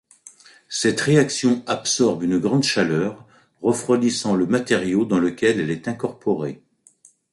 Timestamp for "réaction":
0.99-1.63